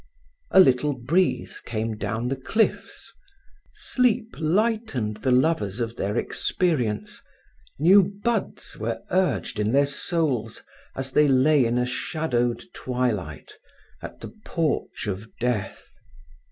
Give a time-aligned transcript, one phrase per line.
[0.49, 3.13] A little breeze came down the cliffs.
[3.71, 7.21] Sleep lightened the lovers of their experience;
[7.77, 10.63] new buds were urged in their souls
[10.95, 13.53] as they lay in a shadowed twilight,
[14.01, 15.93] at the porch of death.